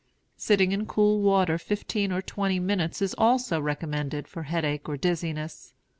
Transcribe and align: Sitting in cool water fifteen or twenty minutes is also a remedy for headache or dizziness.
Sitting 0.35 0.71
in 0.71 0.87
cool 0.87 1.21
water 1.21 1.59
fifteen 1.59 2.11
or 2.11 2.23
twenty 2.23 2.59
minutes 2.59 3.03
is 3.03 3.13
also 3.19 3.59
a 3.59 3.61
remedy 3.61 4.23
for 4.23 4.41
headache 4.41 4.89
or 4.89 4.97
dizziness. 4.97 5.75